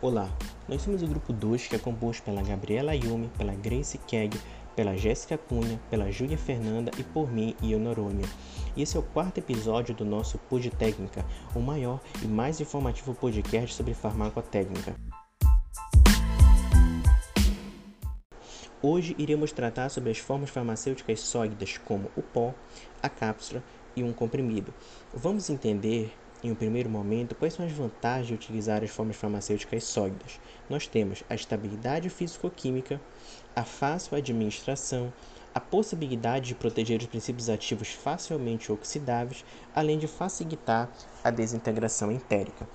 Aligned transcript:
Olá, 0.00 0.30
nós 0.68 0.82
somos 0.82 1.02
o 1.02 1.08
grupo 1.08 1.32
2 1.32 1.66
que 1.66 1.74
é 1.74 1.78
composto 1.78 2.22
pela 2.22 2.40
Gabriela 2.40 2.92
Ayumi, 2.92 3.28
pela 3.36 3.52
Grace 3.52 3.98
Keg, 3.98 4.40
pela 4.76 4.96
Jéssica 4.96 5.36
Cunha, 5.36 5.80
pela 5.90 6.12
Júlia 6.12 6.38
Fernanda 6.38 6.92
e 6.96 7.02
por 7.02 7.28
mim 7.32 7.56
Norônia. 7.80 8.24
E 8.76 8.82
esse 8.82 8.96
é 8.96 9.00
o 9.00 9.02
quarto 9.02 9.38
episódio 9.38 9.96
do 9.96 10.04
nosso 10.04 10.38
Pod 10.38 10.70
Técnica, 10.70 11.26
o 11.52 11.58
maior 11.58 11.98
e 12.22 12.28
mais 12.28 12.60
informativo 12.60 13.12
podcast 13.12 13.74
sobre 13.74 13.92
farmacotécnica. 13.92 14.94
Hoje 18.80 19.16
iremos 19.18 19.50
tratar 19.50 19.88
sobre 19.88 20.12
as 20.12 20.18
formas 20.18 20.50
farmacêuticas 20.50 21.18
sólidas 21.18 21.76
como 21.76 22.08
o 22.16 22.22
pó, 22.22 22.54
a 23.02 23.08
cápsula 23.08 23.64
e 23.96 24.04
um 24.04 24.12
comprimido. 24.12 24.72
Vamos 25.12 25.50
entender 25.50 26.14
em 26.42 26.50
um 26.52 26.54
primeiro 26.54 26.88
momento, 26.88 27.34
quais 27.34 27.54
são 27.54 27.64
as 27.64 27.72
vantagens 27.72 28.28
de 28.28 28.34
utilizar 28.34 28.82
as 28.84 28.90
formas 28.90 29.16
farmacêuticas 29.16 29.84
sólidas? 29.84 30.40
Nós 30.68 30.86
temos 30.86 31.22
a 31.28 31.34
estabilidade 31.34 32.08
físico-química, 32.08 33.00
a 33.54 33.64
fácil 33.64 34.16
administração, 34.16 35.12
a 35.52 35.60
possibilidade 35.60 36.48
de 36.48 36.54
proteger 36.54 37.00
os 37.00 37.06
princípios 37.06 37.48
ativos 37.48 37.88
facilmente 37.88 38.70
oxidáveis, 38.70 39.44
além 39.72 39.98
de 39.98 40.06
facilitar 40.06 40.92
a 41.24 41.30
desintegração 41.30 42.12
entérica. 42.12 42.68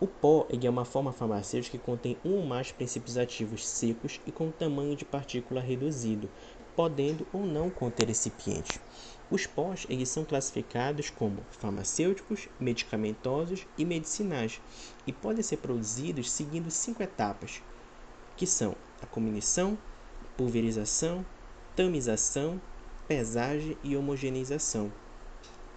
O 0.00 0.06
pó 0.08 0.48
é 0.50 0.68
uma 0.68 0.84
forma 0.84 1.12
farmacêutica 1.12 1.78
que 1.78 1.84
contém 1.84 2.18
um 2.24 2.32
ou 2.36 2.46
mais 2.46 2.72
princípios 2.72 3.16
ativos 3.16 3.68
secos 3.68 4.20
e 4.26 4.32
com 4.32 4.50
tamanho 4.50 4.96
de 4.96 5.04
partícula 5.04 5.60
reduzido, 5.60 6.28
podendo 6.74 7.28
ou 7.32 7.46
não 7.46 7.70
conter 7.70 8.08
recipiente. 8.08 8.80
Os 9.32 9.46
pós 9.46 9.86
eles 9.88 10.10
são 10.10 10.26
classificados 10.26 11.08
como 11.08 11.42
farmacêuticos, 11.52 12.50
medicamentosos 12.60 13.66
e 13.78 13.84
medicinais 13.86 14.60
e 15.06 15.12
podem 15.12 15.42
ser 15.42 15.56
produzidos 15.56 16.30
seguindo 16.30 16.70
cinco 16.70 17.02
etapas, 17.02 17.62
que 18.36 18.46
são 18.46 18.76
a 19.00 19.06
cominição, 19.06 19.78
pulverização, 20.36 21.24
tamização, 21.74 22.60
pesagem 23.08 23.74
e 23.82 23.96
homogeneização. 23.96 24.92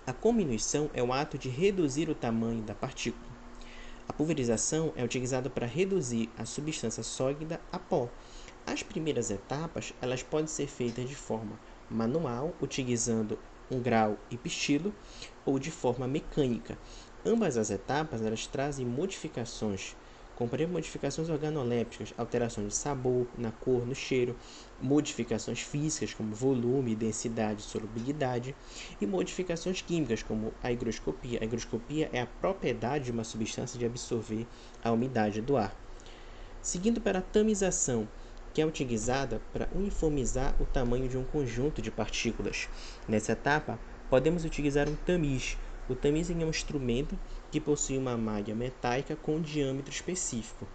A 0.06 0.12
cominição 0.12 0.90
é 0.94 1.02
o 1.02 1.14
ato 1.14 1.38
de 1.38 1.48
reduzir 1.48 2.10
o 2.10 2.16
tamanho 2.16 2.62
da 2.62 2.76
partícula. 2.76 3.34
A 4.06 4.12
pulverização 4.12 4.92
é 4.98 5.04
utilizada 5.06 5.50
para 5.50 5.66
reduzir 5.66 6.30
a 6.38 6.44
substância 6.44 7.04
sólida 7.04 7.62
a 7.72 7.80
pó. 7.80 8.10
As 8.68 8.84
primeiras 8.84 9.32
etapas 9.32 9.94
elas 10.02 10.22
podem 10.22 10.48
ser 10.48 10.68
feitas 10.68 11.08
de 11.08 11.16
forma 11.16 11.58
manual, 11.90 12.54
utilizando 12.62 13.38
um 13.70 13.80
grau 13.80 14.18
e 14.30 14.38
pistilo, 14.38 14.94
ou 15.46 15.60
de 15.60 15.72
forma 15.72 16.08
mecânica. 16.08 16.78
Ambas 17.26 17.58
as 17.58 17.70
etapas 17.70 18.22
elas 18.22 18.46
trazem 18.46 18.86
modificações, 18.86 19.96
como 20.36 20.50
por 20.50 20.60
exemplo, 20.60 20.74
modificações 20.74 21.30
organolépticas, 21.30 22.14
alterações 22.18 22.68
de 22.68 22.76
sabor, 22.76 23.26
na 23.38 23.52
cor, 23.52 23.86
no 23.86 23.96
cheiro, 23.96 24.36
modificações 24.82 25.62
físicas 25.62 26.14
como 26.14 26.36
volume, 26.36 26.96
densidade, 26.96 27.64
solubilidade 27.64 28.54
e 29.00 29.08
modificações 29.08 29.82
químicas 29.82 30.22
como 30.22 30.54
a 30.62 30.72
higroscopia. 30.72 31.40
A 31.42 31.46
higroscopia 31.46 32.10
é 32.12 32.22
a 32.22 32.28
propriedade 32.28 33.06
de 33.06 33.12
uma 33.12 33.24
substância 33.24 33.80
de 33.80 33.86
absorver 33.86 34.46
a 34.84 34.92
umidade 34.92 35.42
do 35.42 35.58
ar. 35.58 35.76
Seguindo 36.62 37.00
para 37.00 37.20
a 37.20 37.22
tamização, 37.22 38.08
que 38.56 38.62
é 38.62 38.66
utilizada 38.66 39.42
para 39.52 39.68
uniformizar 39.76 40.56
o 40.62 40.66
tamanho 40.66 41.10
de 41.10 41.18
um 41.18 41.26
conjunto 41.26 41.82
de 41.82 41.92
partículas. 41.92 42.70
Nessa 43.06 43.34
etapa, 43.34 43.78
podemos 44.10 44.46
utilizar 44.46 44.88
um 44.88 44.96
tamiz. 44.96 45.58
O 45.90 45.94
tamiz 45.94 46.30
é 46.30 46.34
um 46.34 46.50
instrumento 46.50 47.20
que 47.52 47.60
possui 47.60 47.98
uma 47.98 48.16
malha 48.16 48.56
metálica 48.56 49.14
com 49.14 49.36
um 49.36 49.42
diâmetro 49.42 49.92
específico, 49.92 50.66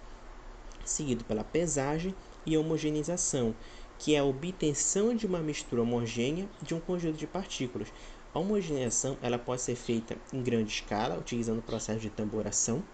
seguido 0.85 1.25
pela 1.25 1.43
pesagem 1.43 2.15
e 2.45 2.55
homogeneização, 2.55 3.55
que 3.99 4.15
é 4.15 4.19
a 4.19 4.25
obtenção 4.25 5.17
de 5.17 5.27
uma 5.27 5.39
mistura 5.39 5.81
homogênea 5.81 6.47
de 6.61 6.75
um 6.75 6.81
conjunto 6.81 7.17
de 7.17 7.27
partículas. 7.27 7.89
A 8.35 8.39
homogeneização 8.39 9.17
ela 9.23 9.39
pode 9.39 9.63
ser 9.63 9.75
feita 9.75 10.19
em 10.35 10.43
grande 10.43 10.71
escala, 10.71 11.19
utilizando 11.19 11.61
o 11.61 11.63
processo 11.63 12.01
de 12.01 12.11
tamboração, 12.11 12.85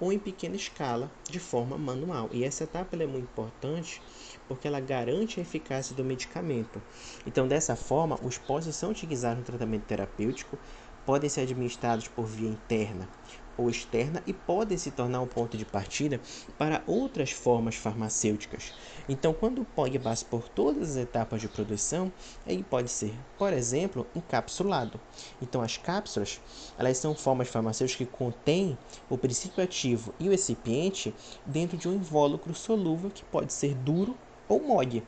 ou 0.00 0.12
em 0.12 0.18
pequena 0.18 0.56
escala, 0.56 1.10
de 1.28 1.38
forma 1.38 1.78
manual. 1.78 2.28
E 2.32 2.44
essa 2.44 2.64
etapa 2.64 2.96
é 2.96 3.06
muito 3.06 3.24
importante 3.24 4.02
porque 4.48 4.66
ela 4.66 4.80
garante 4.80 5.38
a 5.38 5.42
eficácia 5.42 5.94
do 5.94 6.04
medicamento. 6.04 6.82
Então, 7.26 7.46
dessa 7.46 7.76
forma, 7.76 8.18
os 8.22 8.38
pós 8.38 8.64
são 8.74 8.90
utilizados 8.90 9.38
no 9.38 9.44
tratamento 9.44 9.84
terapêutico, 9.84 10.58
podem 11.06 11.28
ser 11.28 11.42
administrados 11.42 12.08
por 12.08 12.26
via 12.26 12.48
interna 12.48 13.08
ou 13.56 13.68
externa 13.68 14.22
e 14.26 14.32
podem 14.32 14.76
se 14.78 14.90
tornar 14.90 15.20
um 15.20 15.26
ponto 15.26 15.56
de 15.56 15.64
partida 15.64 16.20
para 16.58 16.82
outras 16.86 17.30
formas 17.30 17.74
farmacêuticas. 17.74 18.72
Então, 19.08 19.32
quando 19.32 19.62
o 19.62 19.64
POG 19.64 19.98
passa 19.98 20.24
por 20.24 20.48
todas 20.48 20.90
as 20.90 20.96
etapas 20.96 21.40
de 21.40 21.48
produção, 21.48 22.12
ele 22.46 22.62
pode 22.62 22.90
ser, 22.90 23.14
por 23.38 23.52
exemplo, 23.52 24.06
encapsulado. 24.14 25.00
Então, 25.40 25.62
as 25.62 25.76
cápsulas, 25.76 26.40
elas 26.78 26.98
são 26.98 27.14
formas 27.14 27.48
farmacêuticas 27.48 28.06
que 28.06 28.12
contêm 28.12 28.76
o 29.08 29.18
princípio 29.18 29.62
ativo 29.62 30.14
e 30.18 30.28
o 30.28 30.30
recipiente 30.30 31.14
dentro 31.46 31.76
de 31.76 31.88
um 31.88 31.94
invólucro 31.94 32.54
solúvel 32.54 33.10
que 33.10 33.24
pode 33.24 33.52
ser 33.52 33.74
duro 33.74 34.16
ou 34.48 34.60
mole. 34.60 35.02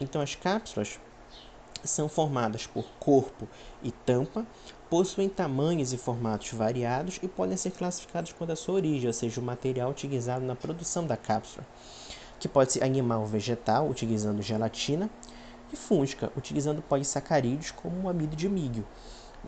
Então, 0.00 0.20
as 0.20 0.34
cápsulas 0.34 0.98
são 1.84 2.08
formadas 2.08 2.66
por 2.66 2.84
corpo 2.98 3.48
e 3.82 3.90
tampa, 3.90 4.46
possuem 4.88 5.28
tamanhos 5.28 5.92
e 5.92 5.96
formatos 5.96 6.52
variados 6.52 7.18
e 7.22 7.28
podem 7.28 7.56
ser 7.56 7.70
classificados 7.70 8.32
por 8.32 8.50
a 8.50 8.56
sua 8.56 8.74
origem, 8.74 9.06
ou 9.06 9.12
seja, 9.12 9.40
o 9.40 9.44
material 9.44 9.90
utilizado 9.90 10.44
na 10.44 10.56
produção 10.56 11.06
da 11.06 11.16
cápsula, 11.16 11.66
que 12.38 12.48
pode 12.48 12.72
ser 12.72 12.84
animal 12.84 13.20
ou 13.20 13.26
vegetal, 13.26 13.88
utilizando 13.88 14.42
gelatina, 14.42 15.08
e 15.72 15.76
fúngica, 15.76 16.32
utilizando 16.36 16.82
polissacarídeos 16.82 17.70
como 17.70 18.02
o 18.02 18.08
amido 18.08 18.34
de 18.34 18.48
milho. 18.48 18.84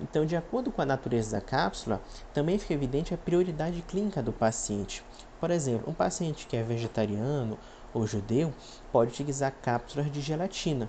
Então, 0.00 0.24
de 0.24 0.36
acordo 0.36 0.70
com 0.70 0.80
a 0.80 0.86
natureza 0.86 1.32
da 1.32 1.40
cápsula, 1.40 2.00
também 2.32 2.58
fica 2.58 2.74
evidente 2.74 3.12
a 3.12 3.18
prioridade 3.18 3.82
clínica 3.82 4.22
do 4.22 4.32
paciente. 4.32 5.04
Por 5.38 5.50
exemplo, 5.50 5.90
um 5.90 5.94
paciente 5.94 6.46
que 6.46 6.56
é 6.56 6.62
vegetariano 6.62 7.58
ou 7.92 8.06
judeu 8.06 8.54
pode 8.90 9.10
utilizar 9.10 9.52
cápsulas 9.60 10.10
de 10.10 10.20
gelatina, 10.20 10.88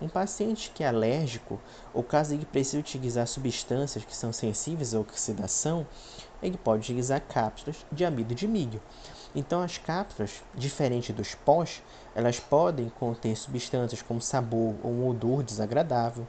um 0.00 0.08
paciente 0.08 0.70
que 0.70 0.82
é 0.82 0.88
alérgico, 0.88 1.60
ou 1.92 2.02
caso 2.02 2.32
ele 2.32 2.46
precise 2.46 2.78
utilizar 2.78 3.26
substâncias 3.26 4.04
que 4.04 4.16
são 4.16 4.32
sensíveis 4.32 4.94
à 4.94 5.00
oxidação, 5.00 5.86
ele 6.42 6.56
pode 6.56 6.82
utilizar 6.82 7.20
cápsulas 7.20 7.84
de 7.92 8.04
amido 8.04 8.34
de 8.34 8.48
milho. 8.48 8.80
Então, 9.34 9.62
as 9.62 9.78
cápsulas, 9.78 10.42
diferente 10.54 11.12
dos 11.12 11.34
pós, 11.34 11.82
elas 12.14 12.40
podem 12.40 12.88
conter 12.88 13.36
substâncias 13.36 14.02
como 14.02 14.20
sabor 14.20 14.74
ou 14.82 14.90
um 14.90 15.08
odor 15.08 15.42
desagradável, 15.42 16.26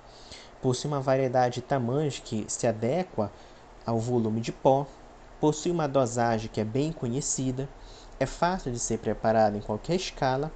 possui 0.62 0.90
uma 0.90 1.02
variedade 1.02 1.56
de 1.56 1.62
tamanhos 1.62 2.20
que 2.20 2.46
se 2.48 2.68
adequa 2.68 3.32
ao 3.86 3.98
volume 3.98 4.42
de 4.42 4.52
pó, 4.52 4.86
possui 5.40 5.72
uma 5.72 5.88
dosagem 5.88 6.50
que 6.52 6.62
é 6.62 6.66
bem 6.66 6.92
conhecida, 6.92 7.68
é 8.20 8.26
fácil 8.28 8.72
de 8.72 8.78
ser 8.78 9.00
preparada 9.00 9.58
em 9.58 9.62
qualquer 9.62 9.96
escala 9.96 10.52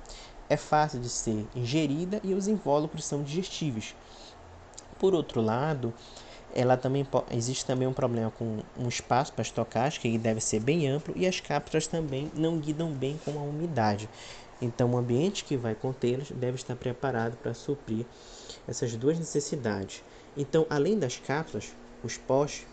é 0.50 0.58
fácil 0.58 1.00
de 1.00 1.10
ser 1.10 1.46
ingerida 1.56 2.20
e 2.24 2.34
os 2.34 2.48
invólucros 2.48 3.06
são 3.06 3.24
digestíveis. 3.24 3.96
Por 5.00 5.14
outro 5.14 5.42
lado, 5.42 5.94
ela 6.54 6.78
também 6.78 7.06
existe 7.32 7.66
também 7.66 7.88
um 7.88 7.94
problema 7.94 8.32
com 8.32 8.60
um 8.78 8.88
espaço 8.88 9.34
para 9.34 9.42
estocagem 9.42 10.00
que 10.00 10.18
deve 10.18 10.40
ser 10.40 10.62
bem 10.62 10.88
amplo 10.88 11.14
e 11.18 11.28
as 11.28 11.40
cápsulas 11.40 11.88
também 11.88 12.32
não 12.34 12.58
guidam 12.58 12.92
bem 12.92 13.20
com 13.26 13.32
a 13.38 13.44
umidade. 13.44 14.10
Então, 14.62 14.92
o 14.92 14.98
ambiente 14.98 15.44
que 15.44 15.58
vai 15.58 15.76
contê-las 15.76 16.32
deve 16.32 16.56
estar 16.56 16.76
preparado 16.76 17.36
para 17.36 17.54
suprir 17.54 18.06
essas 18.68 18.96
duas 18.96 19.20
necessidades. 19.20 20.02
Então, 20.38 20.66
além 20.70 20.98
das 20.98 21.18
cápsulas, 21.18 21.74
os 22.02 22.18
pós, 22.18 22.66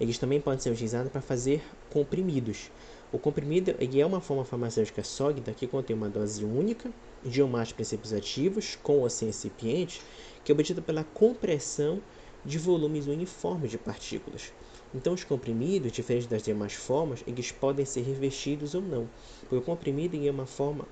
eles 0.00 0.18
também 0.18 0.40
podem 0.40 0.60
ser 0.60 0.70
utilizados 0.70 1.10
para 1.10 1.20
fazer 1.20 1.62
comprimidos. 1.90 2.70
O 3.12 3.18
comprimido 3.18 3.74
é 3.78 4.06
uma 4.06 4.20
forma 4.20 4.44
farmacêutica 4.44 5.04
sólida 5.04 5.52
que 5.52 5.68
contém 5.68 5.94
uma 5.94 6.08
dose 6.08 6.44
única 6.44 6.90
de 7.24 7.42
um 7.42 7.48
mais 7.48 7.72
princípios 7.72 8.12
ativos, 8.12 8.76
com 8.82 8.98
ou 8.98 9.08
sem 9.08 9.28
recipiente, 9.28 10.02
que 10.44 10.50
é 10.50 10.54
obtida 10.54 10.82
pela 10.82 11.04
compressão 11.04 12.00
de 12.44 12.58
volumes 12.58 13.06
uniformes 13.06 13.70
de 13.70 13.78
partículas. 13.78 14.52
Então, 14.92 15.14
os 15.14 15.24
comprimidos, 15.24 15.92
diferente 15.92 16.28
das 16.28 16.42
demais 16.42 16.74
formas, 16.74 17.22
eles 17.26 17.50
podem 17.52 17.86
ser 17.86 18.02
revestidos 18.02 18.74
ou 18.74 18.82
não. 18.82 19.08
Porque 19.40 19.56
o 19.56 19.62
comprimido 19.62 20.16
é 20.16 20.30
uma 20.30 20.46
forma, 20.46 20.84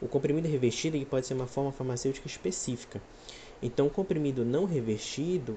o 0.00 0.08
comprimido 0.08 0.48
revestido 0.48 0.96
ele 0.96 1.06
pode 1.06 1.26
ser 1.26 1.34
uma 1.34 1.46
forma 1.46 1.70
farmacêutica 1.72 2.26
específica. 2.26 3.00
Então, 3.62 3.86
o 3.86 3.90
comprimido 3.90 4.44
não 4.44 4.64
revestido, 4.64 5.56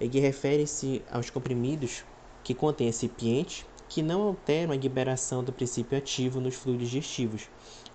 ele 0.00 0.18
refere-se 0.18 1.02
aos 1.10 1.30
comprimidos 1.30 2.02
que 2.42 2.54
contêm 2.54 2.86
recipiente 2.86 3.66
que 3.88 4.02
não 4.02 4.22
alteram 4.22 4.72
a 4.72 4.76
liberação 4.76 5.44
do 5.44 5.52
princípio 5.52 5.98
ativo 5.98 6.40
nos 6.40 6.54
fluidos 6.54 6.88
digestivos. 6.88 7.50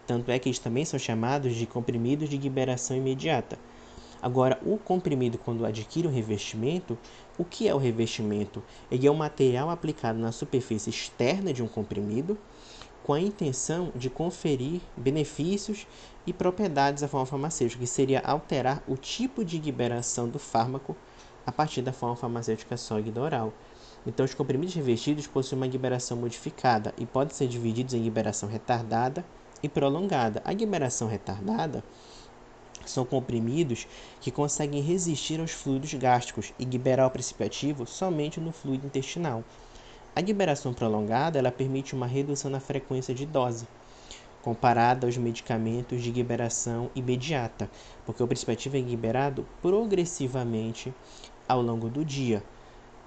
Tanto 0.06 0.30
é 0.30 0.38
que 0.38 0.48
eles 0.48 0.60
também 0.60 0.86
são 0.86 1.00
chamados 1.00 1.56
de 1.56 1.66
comprimidos 1.66 2.30
de 2.30 2.38
liberação 2.38 2.96
imediata. 2.96 3.58
Agora, 4.22 4.60
o 4.66 4.78
comprimido, 4.78 5.38
quando 5.38 5.66
adquire 5.66 6.08
um 6.08 6.14
revestimento, 6.14 6.98
o 7.38 7.44
que 7.44 7.68
é 7.68 7.74
o 7.74 7.80
revestimento? 7.80 8.64
Ele 8.92 9.08
é 9.08 9.12
um 9.12 9.16
material 9.16 9.70
aplicado 9.70 10.20
na 10.20 10.32
superfície 10.32 10.90
externa 10.90 11.52
de 11.52 11.64
um 11.64 11.68
comprimido 11.68 12.38
com 13.04 13.14
a 13.14 13.22
intenção 13.22 13.92
de 13.96 14.10
conferir 14.10 14.82
benefícios 14.96 15.88
e 16.28 16.34
propriedades 16.34 17.02
da 17.02 17.08
forma 17.08 17.26
farmacêutica, 17.26 17.80
que 17.80 17.88
seria 17.88 18.20
alterar 18.20 18.84
o 18.88 18.98
tipo 18.98 19.46
de 19.46 19.58
liberação 19.58 20.28
do 20.28 20.38
fármaco 20.38 20.96
a 21.46 21.52
partir 21.52 21.82
da 21.82 21.94
forma 21.94 22.16
farmacêutica 22.16 22.76
sólida 22.76 23.22
oral. 23.22 23.54
Então, 24.08 24.26
os 24.26 24.34
comprimidos 24.34 24.74
revestidos 24.74 25.28
possuem 25.28 25.60
uma 25.60 25.68
liberação 25.68 26.16
modificada 26.16 26.94
e 26.98 27.06
podem 27.06 27.36
ser 27.36 27.46
divididos 27.46 27.94
em 27.94 28.02
liberação 28.02 28.48
retardada 28.48 29.26
e 29.62 29.68
prolongada. 29.68 30.42
A 30.46 30.54
liberação 30.54 31.10
retardada 31.10 31.84
são 32.86 33.04
comprimidos 33.04 33.86
que 34.22 34.32
conseguem 34.32 34.82
resistir 34.82 35.42
aos 35.42 35.52
fluidos 35.52 35.94
gástricos 35.94 36.54
e 36.58 36.64
liberar 36.64 37.06
o 37.06 37.12
princípio 37.12 37.46
ativo 37.46 37.86
somente 37.86 38.40
no 38.40 38.54
fluido 38.54 38.88
intestinal. 38.88 39.44
A 40.16 40.22
liberação 40.22 40.74
prolongada 40.74 41.38
ela 41.38 41.52
permite 41.52 41.94
uma 41.94 42.08
redução 42.08 42.50
na 42.50 42.62
frequência 42.62 43.14
de 43.14 43.26
dose, 43.26 43.68
comparada 44.42 45.06
aos 45.06 45.18
medicamentos 45.18 46.02
de 46.02 46.14
liberação 46.14 46.90
imediata, 46.96 47.70
porque 48.06 48.24
o 48.24 48.28
princípio 48.28 48.54
ativo 48.54 48.78
é 48.78 48.80
liberado 48.80 49.46
progressivamente 49.62 50.94
ao 51.46 51.62
longo 51.62 51.90
do 51.90 52.06
dia. 52.06 52.42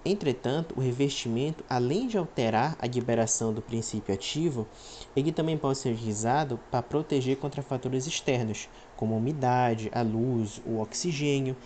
Entretanto, 0.05 0.75
o 0.77 0.81
revestimento, 0.81 1.65
além 1.69 2.09
de 2.09 2.17
alterar 2.17 2.77
a 2.81 2.87
liberação 2.87 3.53
do 3.53 3.61
princípio 3.61 4.15
ativo, 4.15 4.67
ele 5.15 5.31
também 5.31 5.59
pode 5.59 5.79
ser 5.79 5.93
utilizado 5.93 6.59
para 6.71 6.83
proteger 6.83 7.37
contra 7.37 7.63
fatores 7.63 8.07
externos, 8.07 8.69
como 8.97 9.15
a 9.15 9.19
umidade, 9.19 9.91
a 9.93 10.01
luz, 10.03 10.61
o 10.65 10.81
oxigênio. 10.81 11.57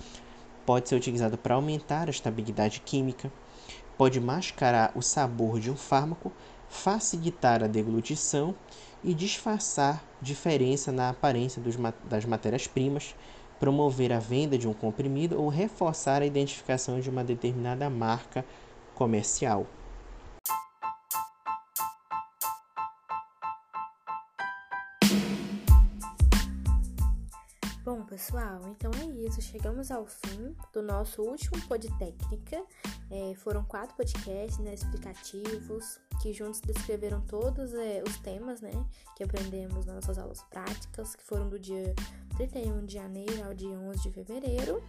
Pode 0.67 0.89
ser 0.89 0.97
utilizado 0.97 1.39
para 1.39 1.55
aumentar 1.55 2.09
a 2.09 2.11
estabilidade 2.11 2.81
química 2.81 3.31
pode 3.97 4.21
mascarar 4.21 4.93
o 4.95 5.03
sabor 5.03 5.61
de 5.61 5.71
um 5.71 5.77
fármaco, 5.77 6.33
facilitar 6.69 7.63
a 7.63 7.67
deglutição 7.67 8.55
e 9.03 9.15
disfarçar 9.15 10.03
diferença 10.21 10.91
na 10.91 11.11
aparência 11.11 11.61
dos, 11.61 11.77
das 12.09 12.25
matérias-primas, 12.25 13.15
promover 13.65 14.13
a 14.13 14.19
venda 14.19 14.59
de 14.59 14.69
um 14.69 14.75
comprimido 14.75 15.41
ou 15.41 15.49
reforçar 15.49 16.21
a 16.21 16.27
identificação 16.27 17.01
de 17.01 17.09
uma 17.09 17.25
determinada 17.25 17.89
marca 17.89 18.45
comercial. 18.95 19.67
Pessoal, 28.25 28.61
então 28.71 28.91
é 29.03 29.05
isso. 29.27 29.43
Chegamos 29.43 29.91
ao 29.91 30.07
fim 30.07 30.57
do 30.73 30.81
nosso 30.83 31.23
último 31.23 31.61
Podtécnica. 31.69 32.65
É, 33.11 33.35
foram 33.35 33.63
quatro 33.65 33.95
podcasts 33.97 34.59
né, 34.59 34.73
explicativos 34.73 36.01
que 36.23 36.33
juntos 36.33 36.61
descreveram 36.61 37.21
todos 37.27 37.75
é, 37.75 38.03
os 38.07 38.17
temas 38.19 38.63
né, 38.63 38.73
que 39.15 39.23
aprendemos 39.23 39.85
nas 39.85 39.97
nossas 39.97 40.19
aulas 40.19 40.43
práticas, 40.45 41.15
que 41.15 41.23
foram 41.23 41.51
do 41.51 41.59
dia 41.59 41.95
31 42.37 42.87
de 42.87 42.95
janeiro 42.95 43.45
ao 43.45 43.53
dia 43.53 43.79
11 43.79 44.03
de 44.03 44.11
fevereiro. 44.11 44.83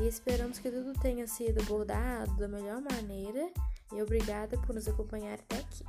E 0.00 0.08
esperamos 0.08 0.58
que 0.58 0.70
tudo 0.70 0.98
tenha 0.98 1.26
sido 1.26 1.60
abordado 1.60 2.34
da 2.36 2.48
melhor 2.48 2.80
maneira. 2.80 3.50
E 3.92 4.02
obrigada 4.02 4.56
por 4.58 4.74
nos 4.74 4.88
acompanhar 4.88 5.34
até 5.34 5.58
aqui. 5.58 5.84